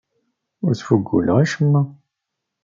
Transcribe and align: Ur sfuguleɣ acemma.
Ur 0.65 0.71
sfuguleɣ 0.79 1.37
acemma. 1.43 1.81